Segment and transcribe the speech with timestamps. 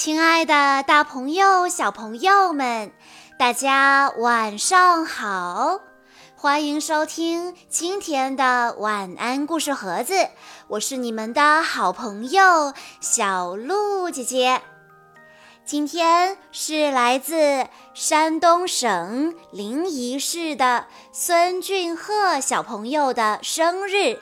[0.00, 2.92] 亲爱的，大朋友、小朋友们，
[3.36, 5.80] 大家晚上好！
[6.36, 10.28] 欢迎收听今天的晚安故事盒子，
[10.68, 14.62] 我是你们的好朋友小鹿姐姐。
[15.64, 24.20] 今天是来自山东省临沂市的孙俊赫小朋友的生日，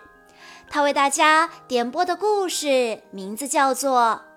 [0.70, 4.22] 他为大家点播的故事名字叫做《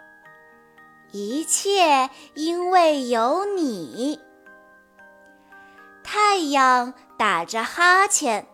[1.12, 4.20] 一切因为有你》。
[6.04, 8.48] 太阳打着哈欠，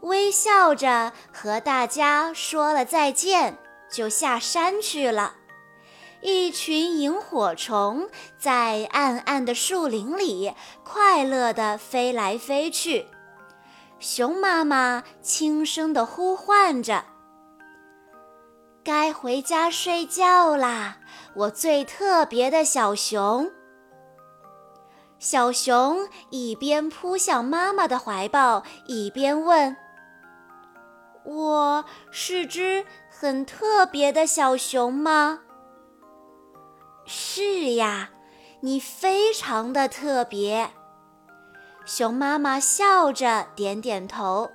[0.00, 3.58] 微笑着和大家说了再见，
[3.90, 5.34] 就下山去了。
[6.20, 8.08] 一群萤火虫
[8.38, 13.06] 在暗暗的树林里快乐地飞来飞去，
[13.98, 17.04] 熊妈妈轻声地呼唤着
[18.84, 20.98] ：“该回家睡觉啦，
[21.34, 23.50] 我最特别的小熊。”
[25.18, 29.76] 小熊一边扑向妈妈的怀抱，一边问
[31.24, 35.42] ：“我是只很特别的小熊吗？”
[37.06, 38.10] 是呀，
[38.62, 40.70] 你非常的特别。
[41.84, 44.50] 熊妈妈笑着点点头。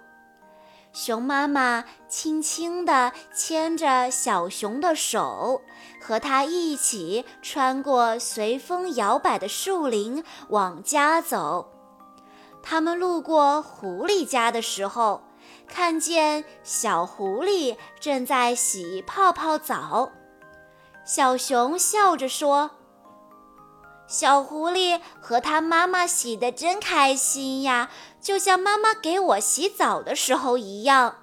[0.99, 5.61] 熊妈妈轻轻地牵着小熊的手，
[6.01, 11.71] 和它一起穿过随风摇摆的树林，往家走。
[12.63, 15.21] 他们路过狐狸家的时候，
[15.67, 20.11] 看见小狐狸正在洗泡泡澡。
[21.05, 22.71] 小熊笑着说
[24.09, 27.91] ：“小狐狸和它妈妈洗得真开心呀，
[28.27, 31.15] 就像妈妈给我洗澡的时候一样。”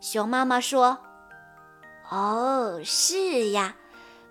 [0.00, 0.96] 熊妈妈说
[2.10, 3.76] ：“哦，是呀，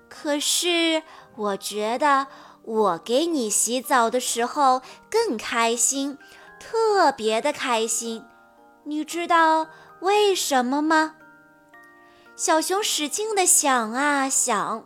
[0.09, 1.03] 可是
[1.35, 2.25] 我觉得
[2.63, 4.81] 我给你洗澡的时候
[5.11, 6.17] 更开心，
[6.59, 8.25] 特别的开心。
[8.85, 9.67] 你知道
[9.99, 11.17] 为什么吗？”
[12.35, 14.83] 小熊使劲地想啊想，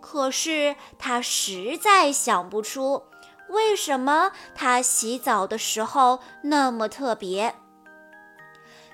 [0.00, 3.02] 可是他实在想不出
[3.48, 7.54] 为什么他洗澡的时候那么特别。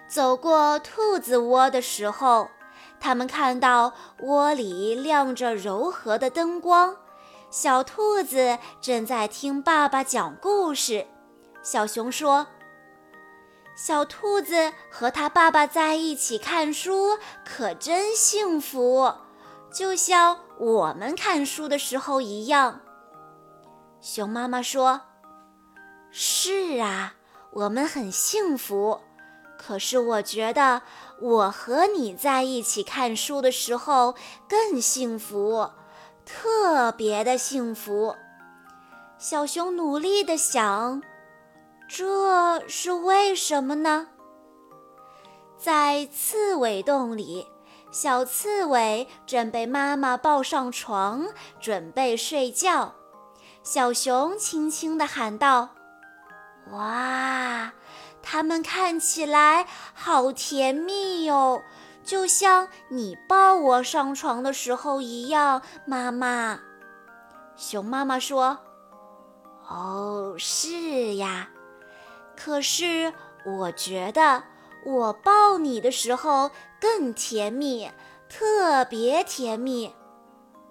[0.08, 2.50] 走过兔子窝的时候，
[2.98, 6.96] 他们看到窝里亮着柔和的灯光，
[7.50, 11.06] 小兔子正在听爸爸讲故事。
[11.62, 12.46] 小熊说。
[13.76, 19.14] 小兔子和它爸爸在一起看书，可真幸福，
[19.72, 22.80] 就像我们看书的时候一样。
[24.00, 25.02] 熊妈妈说
[26.10, 27.14] ：“是啊，
[27.52, 29.00] 我们很幸福。
[29.58, 30.80] 可是我觉得
[31.20, 34.14] 我和你在一起看书的时候
[34.48, 35.70] 更幸福，
[36.24, 38.16] 特别的幸福。”
[39.18, 41.02] 小熊努力地想。
[41.86, 44.08] 这是为什么呢？
[45.58, 47.46] 在刺猬洞里，
[47.90, 51.26] 小刺猬正被妈妈抱上床，
[51.60, 52.94] 准备睡觉。
[53.72, 55.68] 小熊轻轻地喊道
[56.72, 57.72] ：“哇，
[58.20, 59.64] 它们看起来
[59.94, 61.62] 好甜蜜哟，
[62.02, 66.58] 就像你抱我上床的时候一样。”妈妈，
[67.54, 68.58] 熊妈妈说
[69.70, 71.48] ：“哦，是呀。”
[72.36, 73.14] 可是
[73.46, 74.42] 我觉得
[74.84, 76.50] 我抱你的时候
[76.80, 77.88] 更甜蜜，
[78.28, 79.94] 特别甜蜜。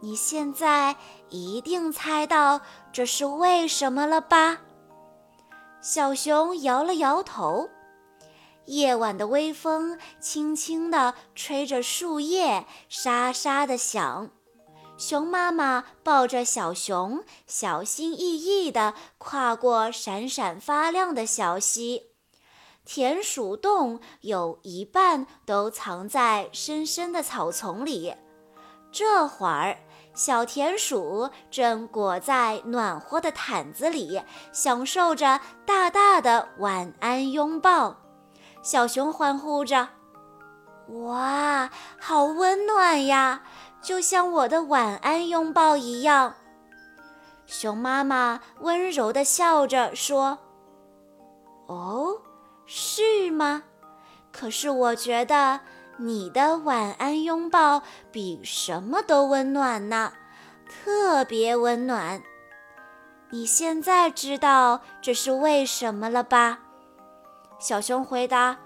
[0.02, 0.96] 你现在
[1.30, 2.62] 一定猜到
[2.94, 4.62] 这是为什么了吧？
[5.82, 7.70] 小熊摇了摇头。
[8.66, 14.30] 夜晚的微风轻轻地吹着树叶，沙沙地响。
[14.98, 22.04] 熊妈妈抱着小熊，小心翼翼地跨过闪闪发亮的小溪。
[22.86, 28.14] 田鼠洞有一半都藏在深深的草丛里。
[28.92, 29.80] 这会儿，
[30.20, 34.22] 小田鼠正裹在暖和的毯子里，
[34.52, 37.96] 享受着大大的晚安拥抱。
[38.62, 39.88] 小熊欢呼着
[41.06, 43.44] ：“哇，好温暖呀！”
[43.82, 46.36] 就像我的晚安拥抱一样，
[47.46, 50.38] 熊妈妈温柔地笑着说
[51.68, 52.18] ：“哦，
[52.66, 53.64] 是吗？
[54.34, 55.62] 可是我觉得
[56.02, 60.14] 你的晚安拥抱比什么都温暖呢，
[60.70, 62.24] 特别温暖。
[63.32, 66.60] 你现在知道这是为什么了吧？”
[67.60, 68.58] 小熊回答：“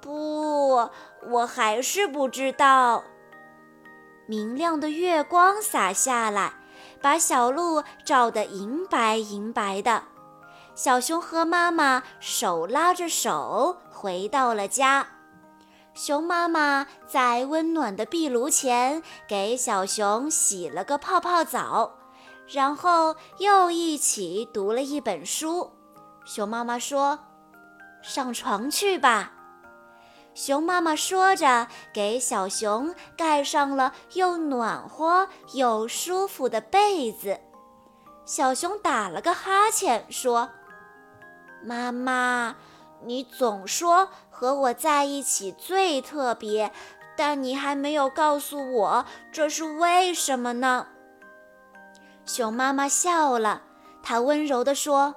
[0.00, 0.88] 不，
[1.28, 3.02] 我还是不知道。”
[4.28, 6.54] 明亮的月光洒下来，
[7.02, 10.04] 把小鹿照得银白银白的。
[10.76, 15.08] 小熊和妈妈手拉着手回到了家。
[15.94, 21.92] 熊妈妈在温暖的壁炉前给小熊洗了个泡泡澡，
[22.48, 25.70] 然后又一起读了一本书。
[26.24, 27.20] 熊妈妈说
[28.02, 29.32] ：“上床去吧。”
[30.34, 37.38] 熊妈妈说着，给小熊盖上了又暖和又舒服的被子。
[38.24, 40.50] 小熊打了个哈欠，说。
[41.62, 42.56] 妈妈，
[43.02, 46.72] 你总说和我在一起最特别，
[47.16, 50.86] 但你还没有告诉我这是为什么呢？
[52.24, 53.62] 熊妈妈笑了，
[54.02, 55.14] 她温柔地说：“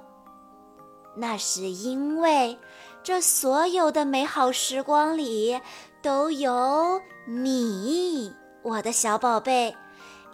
[1.15, 2.59] 那是因为
[3.01, 5.62] 这所有的美好时光里
[6.01, 8.33] 都有你，
[8.63, 9.75] 我的小宝贝，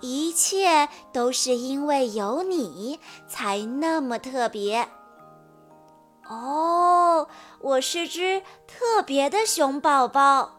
[0.02, 4.90] 一切都是因为有你才那么特别。”
[6.28, 7.28] 哦，
[7.60, 10.52] 我是只特别的熊宝宝。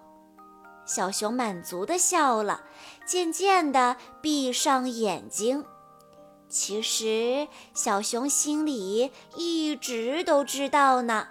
[0.86, 2.62] 小熊满足地笑了，
[3.06, 5.64] 渐渐地闭上眼睛。
[6.50, 11.26] 其实，小熊心里一直都知道呢。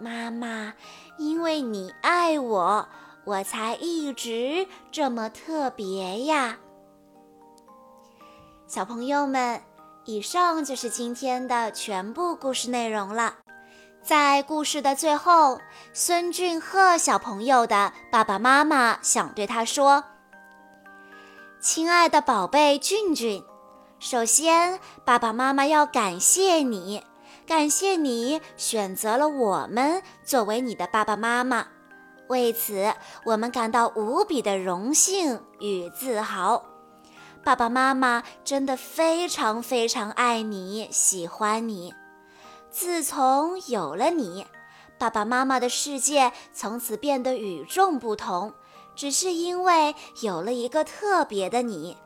[0.00, 0.74] 妈妈，
[1.16, 2.88] 因为你爱我，
[3.24, 6.58] 我才一直这么特别呀。
[8.66, 9.62] 小朋友们。
[10.06, 13.34] 以上就是今天的全部故事内容了。
[14.00, 15.58] 在故事的最后，
[15.92, 20.04] 孙俊赫小朋友的爸爸妈妈想对他说
[21.60, 23.42] ：“亲爱的宝贝俊俊，
[23.98, 27.02] 首先，爸爸妈妈要感谢你，
[27.44, 31.66] 感谢你选择了我们作为你的爸爸妈妈，
[32.28, 32.94] 为此
[33.24, 36.64] 我们感到无比的荣幸与自豪。”
[37.46, 41.94] 爸爸妈妈真的非常非常爱你，喜欢你。
[42.72, 44.44] 自从有了你，
[44.98, 48.52] 爸爸妈妈的世界从此变得与众不同。
[48.96, 51.96] 只是因为有了一个特别的你，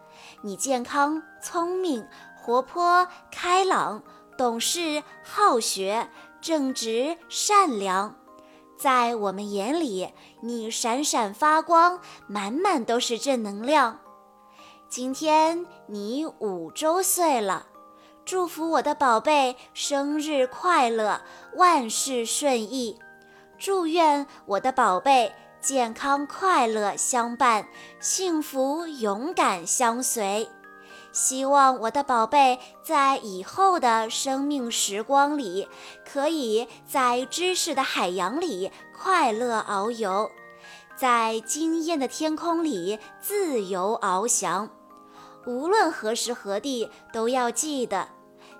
[0.43, 4.03] 你健康、聪明、活泼、开朗、
[4.37, 6.11] 懂事、好学、
[6.43, 8.15] 正直、善良，
[8.79, 10.13] 在我们眼里，
[10.43, 14.01] 你闪闪发光，满满都是正能量。
[14.91, 17.65] 今天你五周岁了，
[18.25, 21.21] 祝福我的宝贝生日快乐，
[21.55, 22.99] 万事顺意。
[23.57, 27.69] 祝愿我的宝贝健康快乐相伴，
[28.01, 30.49] 幸福勇敢相随。
[31.13, 35.69] 希望我的宝贝在以后的生命时光里，
[36.05, 40.29] 可以在知识的海洋里快乐遨游，
[40.97, 44.69] 在惊艳的天空里自由翱翔。
[45.47, 48.09] 无论何时何地，都要记得：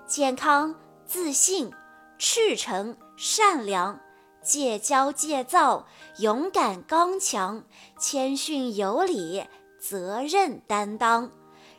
[0.07, 0.75] 健康、
[1.05, 1.71] 自信、
[2.17, 3.99] 赤诚、善良、
[4.43, 5.87] 戒骄戒躁、
[6.17, 7.63] 勇敢刚强、
[7.99, 9.43] 谦逊有礼、
[9.79, 11.31] 责任担当，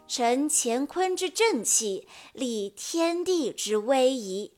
[0.06, 4.52] 承乾坤之正气，立天地之威仪，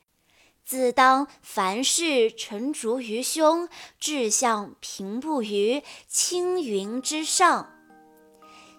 [0.64, 3.69] 自当凡事沉着于胸，
[3.99, 7.74] 志向平步于青云之上。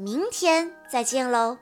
[0.00, 1.58] 明天再见喽。